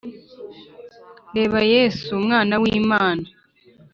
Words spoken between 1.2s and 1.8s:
reba